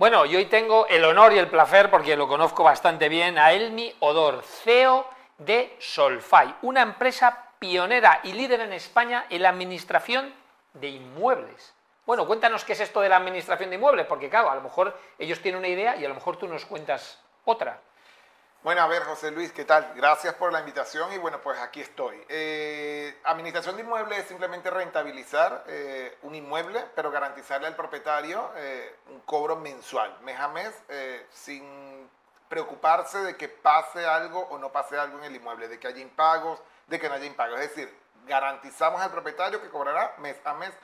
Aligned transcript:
Bueno, 0.00 0.24
y 0.24 0.34
hoy 0.34 0.46
tengo 0.46 0.86
el 0.86 1.04
honor 1.04 1.34
y 1.34 1.38
el 1.38 1.50
placer, 1.50 1.90
porque 1.90 2.16
lo 2.16 2.26
conozco 2.26 2.64
bastante 2.64 3.10
bien, 3.10 3.36
a 3.36 3.52
Elmi 3.52 3.94
Odor, 4.00 4.42
CEO 4.42 5.06
de 5.36 5.76
Solfai, 5.78 6.54
una 6.62 6.80
empresa 6.80 7.50
pionera 7.58 8.20
y 8.22 8.32
líder 8.32 8.62
en 8.62 8.72
España 8.72 9.26
en 9.28 9.42
la 9.42 9.50
administración 9.50 10.32
de 10.72 10.88
inmuebles. 10.88 11.74
Bueno, 12.06 12.26
cuéntanos 12.26 12.64
qué 12.64 12.72
es 12.72 12.80
esto 12.80 13.02
de 13.02 13.10
la 13.10 13.18
administración 13.18 13.68
de 13.68 13.76
inmuebles, 13.76 14.06
porque 14.06 14.30
claro, 14.30 14.50
a 14.50 14.54
lo 14.54 14.62
mejor 14.62 14.98
ellos 15.18 15.42
tienen 15.42 15.58
una 15.58 15.68
idea 15.68 15.94
y 15.96 16.04
a 16.06 16.08
lo 16.08 16.14
mejor 16.14 16.38
tú 16.38 16.48
nos 16.48 16.64
cuentas 16.64 17.22
otra. 17.44 17.78
Bueno, 18.62 18.82
a 18.82 18.86
ver, 18.88 19.04
José 19.04 19.30
Luis, 19.30 19.52
¿qué 19.52 19.64
tal? 19.64 19.94
Gracias 19.96 20.34
por 20.34 20.52
la 20.52 20.60
invitación 20.60 21.10
y 21.14 21.16
bueno, 21.16 21.40
pues 21.40 21.58
aquí 21.60 21.80
estoy. 21.80 22.22
Eh, 22.28 23.18
administración 23.24 23.74
de 23.76 23.82
inmuebles 23.82 24.18
es 24.18 24.26
simplemente 24.26 24.68
rentabilizar 24.68 25.64
eh, 25.66 26.18
un 26.24 26.34
inmueble, 26.34 26.84
pero 26.94 27.10
garantizarle 27.10 27.68
al 27.68 27.74
propietario 27.74 28.50
eh, 28.56 28.96
un 29.08 29.20
cobro 29.20 29.56
mensual, 29.56 30.14
mes 30.20 30.38
a 30.38 30.48
mes, 30.48 30.74
sin 31.30 32.06
preocuparse 32.50 33.22
de 33.22 33.34
que 33.34 33.48
pase 33.48 34.04
algo 34.04 34.40
o 34.50 34.58
no 34.58 34.70
pase 34.70 34.98
algo 34.98 35.16
en 35.16 35.24
el 35.24 35.36
inmueble, 35.36 35.66
de 35.66 35.80
que 35.80 35.88
haya 35.88 36.02
impagos, 36.02 36.60
de 36.86 37.00
que 37.00 37.08
no 37.08 37.14
haya 37.14 37.24
impagos. 37.24 37.58
Es 37.60 37.70
decir, 37.70 37.98
garantizamos 38.26 39.00
al 39.00 39.10
propietario 39.10 39.62
que 39.62 39.70
cobrará 39.70 40.16
mes 40.18 40.36
a 40.44 40.52
mes 40.52 40.74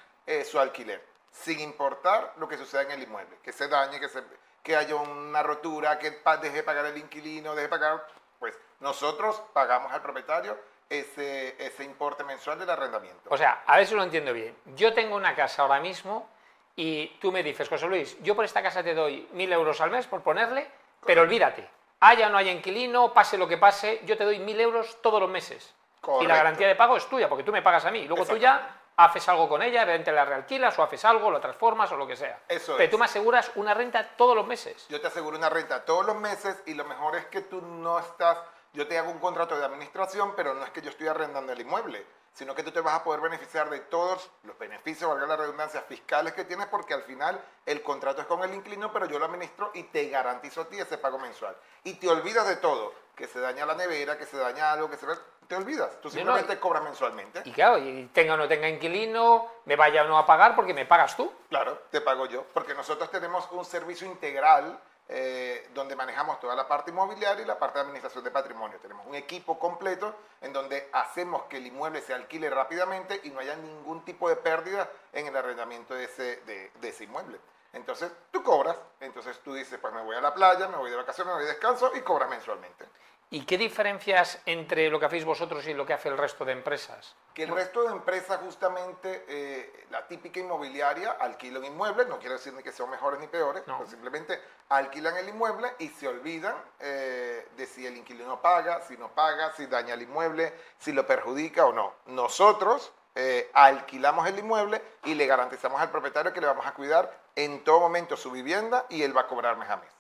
su 0.51 0.59
alquiler, 0.59 1.05
sin 1.31 1.61
importar 1.61 2.33
lo 2.39 2.49
que 2.49 2.57
suceda 2.57 2.85
en 2.85 2.93
el 2.93 3.03
inmueble, 3.03 3.37
que 3.43 3.53
se 3.53 3.69
dañe, 3.69 4.01
que 4.01 4.09
se 4.09 4.23
que 4.67 4.75
haya 4.75 4.97
una 4.97 5.45
rotura, 5.45 5.97
que 5.97 6.11
deje 6.43 6.65
pagar 6.65 6.87
el 6.87 6.99
inquilino, 6.99 7.55
deje 7.55 7.69
pagar, 7.69 8.05
pues 8.41 8.59
nosotros 8.81 9.41
pagamos 9.53 9.93
al 9.93 10.03
propietario 10.03 10.59
ese, 10.91 11.55
ese 11.65 11.85
importe 11.85 12.25
mensual 12.25 12.59
del 12.59 12.69
arrendamiento. 12.69 13.31
O 13.31 13.37
sea, 13.37 13.63
a 13.65 13.77
ver 13.77 13.87
si 13.87 13.95
lo 13.95 14.03
entiendo 14.03 14.33
bien. 14.33 14.57
Yo 14.75 14.93
tengo 14.93 15.15
una 15.15 15.37
casa 15.37 15.63
ahora 15.63 15.79
mismo 15.79 16.29
y 16.75 17.07
tú 17.21 17.31
me 17.31 17.45
dices, 17.45 17.69
José 17.69 17.87
Luis, 17.87 18.21
yo 18.25 18.35
por 18.35 18.45
esta 18.45 18.61
casa 18.61 18.83
te 18.83 18.93
doy 18.93 19.29
mil 19.35 19.53
euros 19.53 19.81
al 19.81 19.93
mes 19.93 20.09
por 20.09 20.23
ponerle, 20.23 20.69
pero 21.07 21.23
olvídate, 21.23 21.71
haya 22.01 22.27
o 22.27 22.31
no 22.31 22.39
haya 22.39 22.51
inquilino, 22.51 23.13
pase 23.13 23.39
lo 23.39 23.47
que 23.47 23.59
pase, 23.59 24.01
yo 24.05 24.17
te 24.17 24.25
doy 24.25 24.41
mil 24.41 24.61
euros 24.61 25.01
todos 25.01 25.21
los 25.21 25.31
meses. 25.31 25.77
Y 26.21 26.27
la 26.27 26.37
garantía 26.37 26.67
de 26.67 26.75
pago 26.75 26.97
es 26.97 27.07
tuya, 27.09 27.29
porque 27.29 27.45
tú 27.45 27.53
me 27.53 27.63
pagas 27.63 27.85
a 27.85 27.93
mí. 27.93 28.05
Luego 28.09 28.27
tú 28.27 28.37
ya 28.37 28.76
haces 28.97 29.29
algo 29.29 29.49
con 29.49 29.63
ella, 29.63 29.83
evidentemente 29.83 30.13
la 30.13 30.25
realquilas 30.25 30.79
o 30.79 30.83
haces 30.83 31.05
algo, 31.05 31.31
lo 31.31 31.41
transformas 31.41 31.93
o 31.93 31.97
lo 31.97 32.07
que 32.07 32.17
sea. 32.17 32.41
Eso 32.49 32.75
Pero 32.77 32.91
tú 32.91 32.99
me 32.99 33.05
aseguras 33.05 33.51
una 33.55 33.75
renta 33.75 34.17
todos 34.17 34.35
los 34.35 34.47
meses. 34.47 34.87
Yo 34.89 35.01
te 35.01 35.07
aseguro 35.07 35.37
una 35.37 35.51
renta 35.51 35.85
todos 35.85 36.07
los 36.07 36.17
meses 36.17 36.63
y 36.67 36.75
lo 36.75 36.85
mejor 36.85 37.17
es 37.17 37.27
que 37.27 37.43
tú 37.43 37.61
no 37.61 37.99
estás, 37.99 38.39
yo 38.73 38.89
te 38.89 38.99
hago 38.99 39.11
un 39.11 39.19
contrato 39.19 39.59
de 39.59 39.65
administración, 39.65 40.35
pero 40.35 40.55
no 40.55 40.65
es 40.65 40.71
que 40.71 40.81
yo 40.81 40.91
estoy 40.91 41.09
arrendando 41.09 41.53
el 41.53 41.61
inmueble, 41.61 42.07
sino 42.33 42.55
que 42.55 42.63
tú 42.63 42.71
te 42.71 42.81
vas 42.81 42.95
a 42.95 43.05
poder 43.05 43.21
beneficiar 43.21 43.69
de 43.69 43.81
todos 43.81 44.31
los 44.45 44.59
beneficios, 44.59 45.11
valga 45.11 45.27
la 45.27 45.37
redundancia, 45.37 45.83
fiscales 45.83 46.33
que 46.33 46.45
tienes, 46.45 46.67
porque 46.67 46.95
al 46.95 47.03
final 47.03 47.39
el 47.67 47.83
contrato 47.83 48.23
es 48.23 48.27
con 48.27 48.43
el 48.45 48.55
inquilino, 48.55 48.93
pero 48.93 49.07
yo 49.07 49.19
lo 49.19 49.27
administro 49.27 49.71
y 49.75 49.85
te 49.85 50.09
garantizo 50.09 50.63
a 50.63 50.69
ti 50.69 50.79
ese 50.79 50.97
pago 50.97 51.19
mensual. 51.19 51.57
Y 51.85 51.95
te 51.95 52.09
olvidas 52.09 52.49
de 52.49 52.57
todo, 52.57 52.95
que 53.15 53.27
se 53.27 53.41
daña 53.41 53.67
la 53.67 53.75
nevera, 53.75 54.19
que 54.19 54.27
se 54.27 54.37
daña 54.37 54.73
algo, 54.73 54.91
que 54.91 54.97
se 54.97 55.07
te 55.47 55.57
olvidas. 55.57 56.01
Tú 56.01 56.11
simplemente 56.11 56.59
cobras 56.59 56.83
mensualmente. 56.83 57.43
Y 57.45 57.53
claro, 57.53 57.79
y 57.79 58.07
tenga 58.13 58.35
o 58.35 58.37
no 58.37 58.49
tenga 58.49 58.69
inquilino, 58.69 59.51
me 59.65 59.77
vaya 59.77 60.05
o 60.05 60.07
no 60.07 60.19
a 60.19 60.27
pagar 60.27 60.55
porque 60.55 60.75
me 60.75 60.87
pagas 60.87 61.17
tú. 61.17 61.33
Claro, 61.49 61.83
te 61.91 62.01
pago 62.01 62.27
yo. 62.27 62.45
Porque 62.53 62.75
nosotros 62.75 63.11
tenemos 63.11 63.49
un 63.53 63.65
servicio 63.65 64.07
integral 64.07 64.79
eh, 65.09 65.69
donde 65.73 65.95
manejamos 65.95 66.41
toda 66.41 66.57
la 66.57 66.67
parte 66.67 66.91
inmobiliaria 66.91 67.43
y 67.43 67.47
la 67.47 67.59
parte 67.59 67.79
de 67.79 67.85
administración 67.85 68.25
de 68.25 68.31
patrimonio. 68.33 68.79
Tenemos 68.81 69.07
un 69.07 69.15
equipo 69.15 69.59
completo 69.59 70.15
en 70.41 70.53
donde 70.53 70.89
hacemos 70.93 71.45
que 71.45 71.59
el 71.59 71.67
inmueble 71.67 72.01
se 72.01 72.13
alquile 72.13 72.51
rápidamente 72.51 73.21
y 73.23 73.31
no 73.31 73.41
haya 73.41 73.55
ningún 73.55 74.05
tipo 74.05 74.29
de 74.29 74.37
pérdida 74.37 74.91
en 75.13 75.29
el 75.29 75.37
arrendamiento 75.37 75.95
de 75.95 76.05
ese, 76.05 76.37
de, 76.43 76.73
de 76.81 76.89
ese 76.89 77.05
inmueble. 77.05 77.39
Entonces 77.73 78.11
tú 78.31 78.43
cobras, 78.43 78.77
entonces 79.01 79.39
tú 79.45 79.53
dices, 79.55 79.79
pues 79.79 79.93
me 79.93 80.03
voy 80.03 80.17
a 80.17 80.21
la 80.21 80.35
playa, 80.35 80.67
me 80.67 80.77
voy 80.79 80.91
de 80.91 80.97
vacaciones, 80.97 81.29
me 81.29 81.41
voy 81.41 81.45
de 81.45 81.53
descanso 81.53 81.93
y 81.95 82.01
cobras 82.01 82.29
mensualmente. 82.29 82.87
¿Y 83.29 83.45
qué 83.45 83.59
diferencias 83.59 84.41
entre 84.47 84.89
lo 84.89 85.01
que 85.01 85.07
hacéis 85.07 85.25
vosotros 85.25 85.67
y 85.67 85.75
lo 85.75 85.85
que 85.85 85.93
hace 85.93 86.09
el 86.09 86.17
resto 86.17 86.45
de 86.45 86.53
empresas? 86.53 87.17
Que 87.35 87.43
el 87.43 87.51
resto 87.51 87.83
de 87.83 87.91
empresas, 87.91 88.39
justamente, 88.39 89.25
eh, 89.29 89.87
la 89.91 90.07
típica 90.07 90.39
inmobiliaria, 90.39 91.11
alquilan 91.11 91.65
inmuebles, 91.65 92.07
no 92.07 92.21
quiere 92.21 92.35
decir 92.35 92.55
ni 92.55 92.63
que 92.63 92.71
sean 92.71 92.89
mejores 92.89 93.19
ni 93.19 93.27
peores, 93.27 93.65
simplemente 93.89 94.41
alquilan 94.69 95.17
el 95.17 95.29
inmueble 95.29 95.73
y 95.81 95.89
se 95.89 96.07
olvidan 96.07 96.55
eh, 96.79 97.49
de 97.57 97.67
si 97.67 97.85
el 97.85 97.97
inquilino 97.97 98.41
paga, 98.41 98.81
si 98.83 98.97
no 98.97 99.09
paga, 99.09 99.53
si 99.55 99.67
daña 99.67 99.95
el 99.95 100.03
inmueble, 100.03 100.55
si 100.79 100.93
lo 100.93 101.05
perjudica 101.05 101.67
o 101.67 101.73
no. 101.73 101.95
Nosotros 102.07 102.93
eh, 103.17 103.51
alquilamos 103.55 104.29
el 104.29 104.39
inmueble 104.39 104.81
y 105.05 105.15
le 105.15 105.27
garantizamos 105.27 105.81
al 105.81 105.91
propietario 105.91 106.33
que 106.33 106.41
le 106.41 106.47
vamos 106.47 106.65
a 106.65 106.75
cuidar 106.75 107.13
en 107.35 107.65
todo 107.65 107.81
momento 107.81 108.17
su 108.17 108.31
vivienda 108.31 108.87
y 108.89 109.03
él 109.03 109.17
va 109.17 109.23
a 109.23 109.27
cobrar 109.27 109.57
mes 109.57 109.69
a 109.69 109.79
mes. 109.79 109.91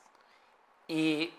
Y 0.86 1.34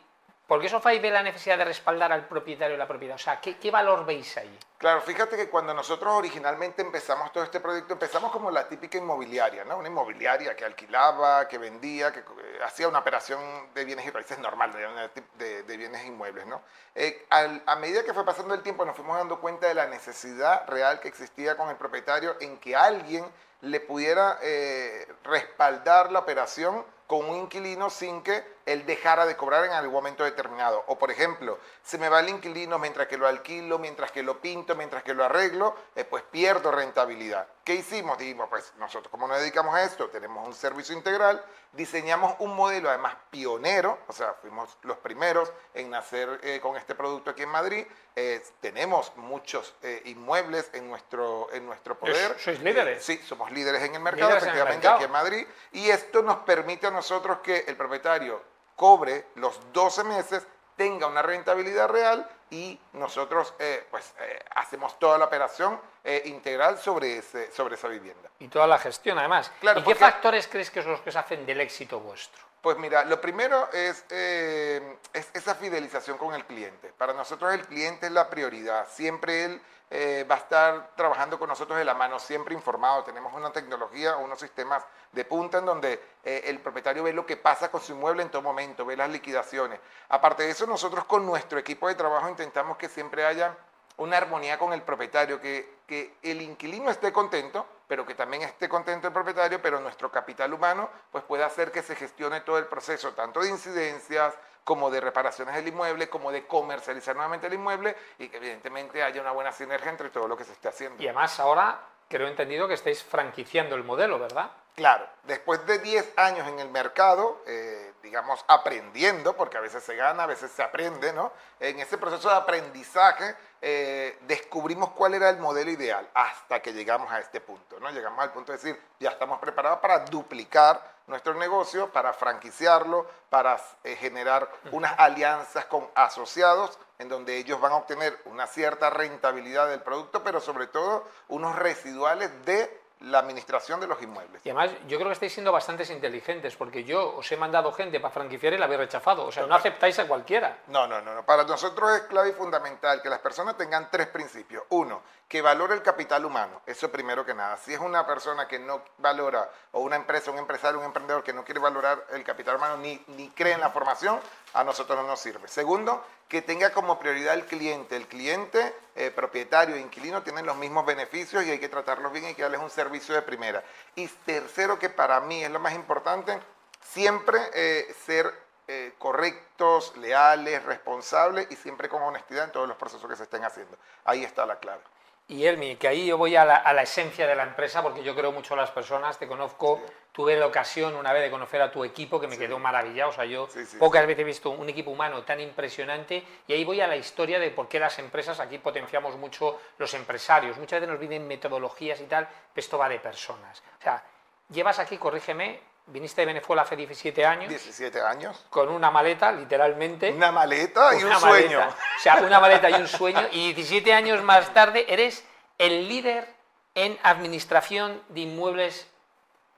¿Por 0.48 0.62
qué 0.62 0.70
Sofai 0.70 1.00
ve 1.00 1.12
la 1.12 1.22
necesidad 1.22 1.58
de 1.58 1.66
respaldar 1.66 2.14
al 2.14 2.26
propietario 2.26 2.76
de 2.76 2.78
la 2.78 2.88
propiedad? 2.88 3.16
O 3.16 3.20
sea, 3.20 3.42
¿qué, 3.42 3.70
valor 3.70 4.06
veis 4.06 4.38
ahí? 4.38 4.58
Claro, 4.78 5.02
fíjate 5.02 5.36
que 5.36 5.50
cuando 5.50 5.74
nosotros 5.74 6.14
originalmente 6.14 6.82
empezamos 6.82 7.34
todo 7.34 7.44
este 7.44 7.60
proyecto, 7.60 7.92
empezamos 7.92 8.32
como 8.32 8.50
la 8.50 8.66
típica 8.66 8.98
inmobiliaria, 8.98 9.66
¿no? 9.66 9.78
Una 9.78 9.90
inmobiliaria 9.90 10.56
que 10.56 10.64
alquilaba, 10.64 11.50
que 11.50 11.58
vendía, 11.58 12.14
que 12.14 12.20
eh, 12.20 12.60
hacía 12.64 12.88
una 12.88 13.00
operación 13.00 13.42
de 13.74 13.84
bienes 13.84 14.06
y 14.06 14.10
raíces 14.10 14.40
normal, 14.40 14.72
de, 14.72 15.64
bienes 15.78 16.06
inmuebles, 16.06 16.48
¿no? 16.48 16.62
Eh, 16.96 17.26
a 17.30 17.76
medida 17.76 18.06
que 18.06 18.14
fue 18.14 18.24
pasando 18.24 18.54
el 18.54 18.62
tiempo 18.62 18.86
nos 18.86 18.96
fuimos 18.96 19.18
dando 19.18 19.42
cuenta 19.42 19.68
de 19.68 19.74
la 19.74 19.88
necesidad 19.88 20.66
real 20.68 21.02
que 21.02 21.10
existía 21.10 21.58
con 21.58 21.70
el 21.70 21.76
propietario 21.76 22.38
en 22.40 22.58
que 22.60 22.74
alguien 22.74 23.26
le 23.60 23.82
pudiera 23.82 24.40
eh, 24.42 25.08
respaldar 25.26 26.10
la 26.10 26.20
operación 26.20 26.86
con 27.06 27.30
un 27.30 27.36
inquilino 27.36 27.90
sin 27.90 28.22
que 28.22 28.57
él 28.68 28.86
dejara 28.86 29.26
de 29.26 29.38
cobrar 29.38 29.64
en 29.64 29.72
algún 29.72 29.94
momento 29.94 30.26
determinado. 30.26 30.84
O 30.88 31.00
por 31.00 31.10
ejemplo, 31.10 31.58
se 31.82 31.98
me 31.98 32.10
va 32.10 32.20
el 32.20 32.30
inquilino 32.30 32.78
mientras 32.78 33.08
que 33.08 33.18
lo 33.18 33.26
alquilo, 33.26 33.80
mientras 33.80 34.12
que 34.12 34.22
lo 34.22 34.42
pinto, 34.42 34.76
mientras 34.76 35.04
que 35.04 35.14
lo 35.14 35.24
arreglo, 35.24 35.74
eh, 35.96 36.04
pues 36.04 36.24
pierdo 36.24 36.70
rentabilidad. 36.70 37.48
¿Qué 37.64 37.76
hicimos? 37.76 38.18
Dijimos, 38.18 38.50
pues 38.50 38.74
nosotros 38.78 39.10
como 39.10 39.28
nos 39.28 39.40
dedicamos 39.40 39.74
a 39.74 39.84
esto, 39.84 40.10
tenemos 40.10 40.46
un 40.46 40.54
servicio 40.54 40.96
integral, 40.96 41.44
diseñamos 41.72 42.36
un 42.40 42.56
modelo 42.56 42.90
además 42.90 43.16
pionero, 43.30 44.00
o 44.08 44.14
sea, 44.14 44.34
fuimos 44.34 44.78
los 44.84 44.98
primeros 44.98 45.52
en 45.74 45.90
nacer 45.90 46.40
eh, 46.44 46.60
con 46.62 46.76
este 46.76 46.94
producto 46.94 47.32
aquí 47.32 47.44
en 47.44 47.50
Madrid, 47.50 47.86
eh, 48.16 48.44
tenemos 48.60 49.16
muchos 49.16 49.76
inmuebles 50.06 50.70
en 50.74 50.90
nuestro, 50.90 51.50
en 51.54 51.66
nuestro 51.66 51.98
poder. 51.98 52.38
¿Sois 52.40 52.60
líderes? 52.62 53.04
sí, 53.04 53.18
somos 53.20 53.52
líderes 53.52 53.82
en 53.84 53.96
el 53.96 54.02
mercado, 54.02 54.36
efectivamente 54.36 54.88
aquí 54.88 55.06
en 55.06 55.12
Madrid, 55.12 55.48
y 55.72 55.90
esto 55.90 56.22
nos 56.22 56.38
permite 56.38 56.88
a 56.88 56.92
nosotros 56.92 57.40
que 57.40 57.60
el 57.68 57.78
propietario 57.78 58.57
cobre 58.78 59.26
los 59.36 59.60
12 59.74 60.06
meses, 60.06 60.48
tenga 60.78 61.08
una 61.08 61.22
rentabilidad 61.22 61.90
real 61.90 62.30
y 62.52 62.80
nosotros 62.94 63.54
eh, 63.60 63.86
pues 63.92 64.14
eh, 64.20 64.40
hacemos 64.56 64.98
toda 65.00 65.18
la 65.18 65.26
operación 65.26 65.82
eh, 66.04 66.22
integral 66.26 66.78
sobre, 66.78 67.18
ese, 67.18 67.52
sobre 67.52 67.76
esa 67.76 67.90
vivienda. 67.90 68.30
Y 68.40 68.48
toda 68.48 68.68
la 68.68 68.78
gestión 68.78 69.18
además. 69.18 69.52
Claro, 69.60 69.82
¿Y 69.82 69.84
qué 69.84 69.96
factores 69.96 70.48
crees 70.48 70.72
que 70.72 70.82
son 70.82 70.92
los 70.92 71.02
que 71.02 71.12
se 71.12 71.20
hacen 71.20 71.46
del 71.46 71.60
éxito 71.60 72.00
vuestro? 72.00 72.47
Pues 72.62 72.78
mira, 72.78 73.06
lo 73.06 73.22
primero 73.22 73.70
es, 73.72 74.04
es 74.10 75.30
esa 75.34 75.56
fidelización 75.56 76.18
con 76.18 76.34
el 76.34 76.46
cliente. 76.46 76.92
Para 76.98 77.14
nosotros 77.14 77.54
el 77.54 77.66
cliente 77.66 78.08
es 78.08 78.12
la 78.12 78.30
prioridad. 78.30 78.88
Siempre 78.90 79.46
él 79.46 79.62
eh, 79.90 80.26
va 80.30 80.36
a 80.36 80.40
estar 80.40 80.96
trabajando 80.98 81.40
con 81.40 81.48
nosotros 81.48 81.78
de 81.78 81.86
la 81.86 81.94
mano, 81.94 82.20
siempre 82.20 82.54
informado. 82.54 83.04
Tenemos 83.06 83.34
una 83.34 83.52
tecnología, 83.52 84.18
unos 84.18 84.40
sistemas 84.40 84.84
de 85.14 85.24
punta 85.24 85.60
en 85.60 85.66
donde 85.66 85.94
eh, 86.26 86.42
el 86.46 86.60
propietario 86.60 87.04
ve 87.04 87.14
lo 87.14 87.26
que 87.26 87.38
pasa 87.38 87.72
con 87.72 87.80
su 87.80 87.94
inmueble 87.94 88.22
en 88.22 88.30
todo 88.30 88.42
momento, 88.42 88.86
ve 88.86 88.98
las 88.98 89.10
liquidaciones. 89.10 89.80
Aparte 90.10 90.44
de 90.44 90.50
eso, 90.50 90.68
nosotros 90.68 91.06
con 91.06 91.26
nuestro 91.26 91.58
equipo 91.58 91.88
de 91.88 91.96
trabajo 91.96 92.28
intentamos 92.28 92.76
que 92.78 92.90
siempre 92.90 93.26
haya 93.26 93.56
una 93.96 94.18
armonía 94.18 94.60
con 94.60 94.74
el 94.74 94.82
propietario, 94.82 95.40
que, 95.40 95.77
que 95.88 96.18
el 96.22 96.42
inquilino 96.42 96.92
esté 96.92 97.14
contento, 97.14 97.66
pero 97.88 98.06
que 98.06 98.14
también 98.14 98.44
esté 98.44 98.68
contento 98.68 99.08
el 99.08 99.14
propietario, 99.14 99.62
pero 99.62 99.80
nuestro 99.80 100.12
capital 100.12 100.54
humano 100.54 100.90
pues 101.12 101.24
pueda 101.24 101.46
hacer 101.46 101.72
que 101.72 101.82
se 101.82 101.96
gestione 101.96 102.42
todo 102.42 102.58
el 102.58 102.66
proceso, 102.66 103.14
tanto 103.14 103.40
de 103.40 103.50
incidencias, 103.50 104.34
como 104.68 104.92
de 104.92 105.00
reparaciones 105.00 105.56
del 105.56 105.70
inmueble, 105.70 106.10
como 106.10 106.30
de 106.30 106.46
comercializar 106.46 107.16
nuevamente 107.16 107.48
el 107.48 107.54
inmueble 107.54 107.96
y 108.20 108.28
que 108.28 108.36
evidentemente 108.36 109.02
haya 109.02 109.22
una 109.22 109.32
buena 109.32 109.54
sinergia 109.54 109.90
entre 109.90 110.10
todo 110.10 110.28
lo 110.28 110.36
que 110.36 110.44
se 110.44 110.52
esté 110.52 110.68
haciendo. 110.68 111.02
Y 111.02 111.08
además 111.08 111.40
ahora 111.40 111.80
creo 112.10 112.28
entendido 112.28 112.68
que 112.68 112.74
estáis 112.74 113.02
franquiciando 113.02 113.76
el 113.76 113.86
modelo, 113.86 114.20
¿verdad? 114.20 114.52
Claro, 114.78 115.10
después 115.24 115.66
de 115.66 115.80
10 115.80 116.14
años 116.18 116.48
en 116.48 116.60
el 116.60 116.70
mercado, 116.70 117.42
eh, 117.48 117.96
digamos, 118.04 118.46
aprendiendo, 118.48 119.36
porque 119.36 119.58
a 119.58 119.60
veces 119.60 119.84
se 119.84 119.96
gana, 119.96 120.22
a 120.22 120.28
veces 120.28 120.52
se 120.52 120.62
aprende, 120.62 121.12
¿no? 121.14 121.32
En 121.60 121.80
ese 121.80 121.98
proceso 121.98 122.30
de 122.30 122.36
aprendizaje 122.36 123.36
eh, 123.60 124.20
descubrimos 124.28 124.92
cuál 124.92 125.16
era 125.16 125.32
el 125.32 125.38
modelo 125.38 125.72
ideal 125.72 126.08
hasta 126.14 126.62
que 126.62 126.74
llegamos 126.74 127.12
a 127.12 127.20
este 127.20 127.42
punto, 127.42 127.80
¿no? 127.80 127.90
Llegamos 127.90 128.20
al 128.20 128.32
punto 128.32 128.52
de 128.52 128.60
decir, 128.60 128.80
ya 129.00 129.10
estamos 129.10 129.40
preparados 129.40 129.80
para 129.80 130.06
duplicar 130.06 130.80
nuestro 131.08 131.34
negocio, 131.34 131.92
para 131.92 132.14
franquiciarlo, 132.14 133.08
para 133.32 133.60
eh, 133.84 133.96
generar 133.96 134.48
unas 134.72 134.94
alianzas 135.00 135.66
con 135.66 135.90
asociados 135.96 136.78
en 137.00 137.10
donde 137.10 137.38
ellos 137.38 137.60
van 137.60 137.72
a 137.72 137.78
obtener 137.78 138.16
una 138.26 138.46
cierta 138.46 138.92
rentabilidad 138.92 139.70
del 139.70 139.82
producto, 139.82 140.24
pero 140.24 140.40
sobre 140.40 140.68
todo 140.68 141.04
unos 141.30 141.56
residuales 141.56 142.30
de 142.46 142.86
la 143.02 143.20
administración 143.20 143.80
de 143.80 143.88
los 143.88 144.02
inmuebles. 144.02 144.42
Y 144.46 144.50
además, 144.50 144.72
yo 144.88 144.98
creo 144.98 145.10
que 145.10 145.14
estáis 145.14 145.34
siendo 145.34 145.52
bastante 145.52 145.92
inteligentes, 145.92 146.56
porque 146.56 146.84
yo 146.84 147.16
os 147.16 147.32
he 147.32 147.38
mandado 147.38 147.72
gente 147.72 148.00
para 148.00 148.14
franquiciar 148.14 148.54
y 148.54 148.58
la 148.58 148.66
habéis 148.66 148.82
rechazado. 148.82 149.26
O 149.26 149.32
sea, 149.32 149.46
no 149.46 149.56
aceptáis 149.56 150.00
a 150.00 150.08
cualquiera. 150.08 150.60
No, 150.68 150.88
no, 150.88 151.02
no, 151.02 151.14
no. 151.14 151.26
Para 151.26 151.44
nosotros 151.44 151.92
es 151.96 152.02
clave 152.04 152.30
y 152.30 152.34
fundamental 152.34 153.02
que 153.02 153.10
las 153.10 153.20
personas 153.20 153.56
tengan 153.58 153.90
tres 153.92 154.08
principios. 154.08 154.64
Uno, 154.70 155.02
que 155.28 155.42
valore 155.42 155.76
el 155.76 155.82
capital 155.82 156.26
humano. 156.26 156.62
Eso 156.66 156.92
primero 156.92 157.26
que 157.26 157.34
nada. 157.34 157.58
Si 157.58 157.74
es 157.74 157.80
una 157.80 158.06
persona 158.06 158.48
que 158.48 158.60
no 158.60 158.82
valora, 158.98 159.50
o 159.74 159.82
una 159.82 159.96
empresa, 159.96 160.32
un 160.32 160.40
empresario, 160.40 160.80
un 160.80 160.86
emprendedor 160.86 161.24
que 161.24 161.34
no 161.34 161.44
quiere 161.44 161.60
valorar 161.60 162.06
el 162.12 162.24
capital 162.24 162.56
humano 162.56 162.78
ni, 162.78 163.04
ni 163.08 163.30
cree 163.30 163.54
en 163.54 163.62
la 163.62 163.70
formación, 163.70 164.20
a 164.54 164.64
nosotros 164.64 164.98
no 164.98 165.08
nos 165.08 165.20
sirve. 165.20 165.48
Segundo, 165.48 166.04
que 166.28 166.42
tenga 166.42 166.72
como 166.72 167.00
prioridad 167.00 167.34
el 167.34 167.46
cliente. 167.46 167.96
El 167.96 168.08
cliente, 168.08 168.76
eh, 168.96 169.12
propietario 169.12 169.76
e 169.76 169.80
inquilino 169.80 170.24
tienen 170.24 170.46
los 170.46 170.58
mismos 170.58 170.86
beneficios 170.86 171.44
y 171.46 171.52
hay 171.52 171.60
que 171.60 171.70
tratarlos 171.70 172.12
bien 172.12 172.30
y 172.30 172.34
que 172.36 172.42
darles 172.42 172.62
un 172.62 172.70
servicio 172.70 173.16
de 173.16 173.22
primera. 173.22 173.64
Y 173.96 174.08
tercero, 174.08 174.78
que 174.78 174.90
para 174.90 175.22
mí 175.22 175.44
es 175.44 175.52
lo 175.52 175.60
más 175.60 175.74
importante, 175.74 176.38
siempre 176.82 177.40
eh, 177.54 177.96
ser 178.06 178.34
eh, 178.68 178.94
correctos, 178.98 179.96
leales, 179.98 180.64
responsables 180.64 181.48
y 181.50 181.56
siempre 181.56 181.88
con 181.88 182.02
honestidad 182.04 182.46
en 182.46 182.52
todos 182.52 182.68
los 182.68 182.78
procesos 182.78 183.10
que 183.10 183.16
se 183.16 183.24
estén 183.24 183.46
haciendo. 183.46 183.78
Ahí 184.04 184.24
está 184.26 184.46
la 184.46 184.60
clave. 184.60 184.82
Y 185.30 185.46
Elmi, 185.46 185.76
que 185.76 185.90
ahí 185.90 186.06
yo 186.06 186.18
voy 186.18 186.38
a 186.38 186.46
la, 186.46 186.82
esencia 186.82 187.28
de 187.28 187.36
la 187.36 187.44
empresa 187.44 187.84
porque 187.84 188.02
yo 188.02 188.16
creo 188.16 188.32
mucho 188.32 188.54
a 188.54 188.58
las 188.58 188.72
personas, 188.72 189.20
te 189.20 189.28
conozco, 189.28 189.82
tuve 190.14 190.38
la 190.38 190.48
ocasión 190.48 190.96
una 190.96 191.12
vez 191.12 191.22
de 191.22 191.30
conocer 191.30 191.62
a 191.62 191.70
tu 191.70 191.84
equipo 191.84 192.18
que 192.18 192.28
me 192.28 192.38
quedó 192.38 192.60
maravillado, 192.60 193.10
o 193.10 193.14
sea, 193.14 193.26
yo 193.26 193.50
pocas 193.78 194.08
veces 194.08 194.22
he 194.22 194.24
visto 194.24 194.52
un 194.52 194.70
equipo 194.70 194.92
humano 194.92 195.24
tan 195.24 195.42
impresionante 195.42 196.24
y 196.48 196.54
ahí 196.54 196.64
voy 196.64 196.80
a 196.80 196.88
la 196.88 196.96
historia 196.96 197.40
de 197.40 197.52
por 197.52 197.68
qué 197.68 197.78
las 197.78 198.00
empresas, 198.00 198.40
aquí 198.40 198.58
potenciamos 198.58 199.18
mucho 199.18 199.60
los 199.78 199.94
empresarios, 199.96 200.58
muchas 200.58 200.80
veces 200.80 200.90
nos 200.92 201.00
vienen 201.00 201.28
metodologías 201.28 202.00
y 202.00 202.06
tal, 202.06 202.26
pero 202.26 202.64
esto 202.64 202.78
va 202.78 202.88
de 202.88 203.00
personas. 203.00 203.62
O 203.80 203.84
sea, 203.84 204.02
llevas 204.50 204.80
aquí, 204.80 204.98
corrígeme, 204.98 205.60
Viniste 205.88 206.22
de 206.22 206.28
Venezuela 206.28 206.64
hace 206.64 206.76
17 206.76 207.26
años. 207.26 207.50
17 207.50 208.02
años. 208.02 208.46
Con 208.50 208.68
una 208.68 208.92
maleta, 208.92 209.32
literalmente. 209.32 210.12
Una 210.12 210.34
maleta 210.34 210.94
y 211.00 211.04
un 211.04 211.16
sueño. 211.18 211.60
O 211.60 212.00
sea, 212.00 212.18
una 212.18 212.42
maleta 212.42 212.70
y 212.70 212.74
un 212.74 212.88
sueño. 212.88 213.22
Y 213.32 213.54
17 213.54 213.94
años 213.94 214.22
más 214.22 214.54
tarde 214.54 214.86
eres 214.90 215.24
el 215.58 215.88
líder 215.88 216.36
en 216.76 217.00
administración 217.04 218.04
de 218.10 218.20
inmuebles 218.20 218.88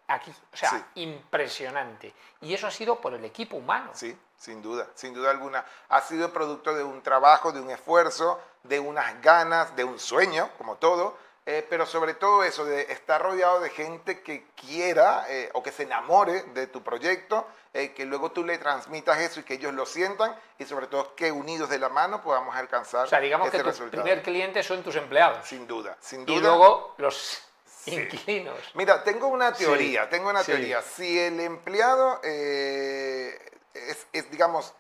aquí. 0.08 0.32
O 0.54 0.58
sea, 0.58 0.88
impresionante. 0.96 2.14
Y 2.42 2.54
eso 2.54 2.68
ha 2.68 2.72
sido 2.72 3.02
por 3.02 3.16
el 3.16 3.26
equipo 3.26 3.58
humano. 3.58 3.90
Sí, 3.96 4.16
sin 4.38 4.62
duda, 4.62 4.88
sin 4.94 5.16
duda 5.16 5.32
alguna. 5.32 5.66
Ha 5.90 6.02
sido 6.02 6.32
producto 6.32 6.76
de 6.76 6.84
un 6.84 7.02
trabajo, 7.02 7.52
de 7.52 7.60
un 7.60 7.72
esfuerzo, 7.72 8.40
de 8.62 8.80
unas 8.80 9.20
ganas, 9.24 9.76
de 9.76 9.84
un 9.84 10.00
sueño, 10.00 10.52
como 10.60 10.76
todo 10.76 11.18
eh, 11.46 11.66
pero 11.70 11.86
sobre 11.86 12.14
todo 12.14 12.44
eso, 12.44 12.66
de 12.66 12.92
estar 12.92 13.22
rodeado 13.22 13.60
de 13.60 13.70
gente 13.70 14.22
que 14.22 14.46
quiera 14.56 15.26
eh, 15.30 15.50
o 15.54 15.64
que 15.64 15.72
se 15.72 15.84
enamore 15.84 16.44
de 16.54 16.68
tu 16.68 16.84
proyecto, 16.84 17.48
eh, 17.74 17.94
que 17.94 18.06
luego 18.06 18.32
tú 18.32 18.44
le 18.44 18.58
transmitas 18.58 19.20
eso 19.20 19.40
y 19.40 19.44
que 19.44 19.56
ellos 19.56 19.74
lo 19.74 19.86
sientan 19.86 20.36
y 20.58 20.66
sobre 20.66 20.88
todo 20.88 21.16
que 21.16 21.32
unidos 21.32 21.70
de 21.70 21.80
la 21.80 21.90
mano 21.90 22.22
podamos 22.22 22.56
alcanzar. 22.56 23.06
O 23.06 23.10
sea, 23.10 23.20
digamos 23.20 23.50
que 23.50 23.64
tu 23.64 23.90
primer 23.90 24.22
cliente 24.22 24.62
son 24.64 24.84
tus 24.84 24.96
empleados. 24.96 25.48
Sin 25.48 25.66
duda, 25.66 25.98
sin 26.00 26.26
duda. 26.26 26.38
Y 26.38 26.42
luego 26.42 26.96
los 26.98 27.42
inquilinos. 27.86 28.58
Mira, 28.74 29.04
tengo 29.04 29.28
una 29.28 29.54
teoría, 29.54 30.10
tengo 30.10 30.30
una 30.30 30.44
teoría. 30.44 30.82
Si 30.82 31.20
el 31.20 31.40
empleado 31.40 32.22
es, 32.24 34.08
es, 34.14 34.30
digamos, 34.30 34.74